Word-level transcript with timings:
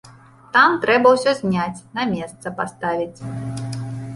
Там 0.55 0.77
трэба 0.85 1.11
ўсё 1.15 1.33
зняць, 1.41 1.83
на 1.99 2.07
месца 2.15 2.55
паставіць. 2.63 3.19